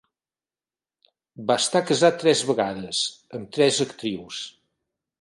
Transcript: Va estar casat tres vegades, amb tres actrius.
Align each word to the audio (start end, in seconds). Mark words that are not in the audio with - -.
Va 1.51 1.59
estar 1.65 1.83
casat 1.91 2.19
tres 2.25 2.43
vegades, 2.49 3.05
amb 3.41 3.55
tres 3.59 3.83
actrius. 3.89 4.45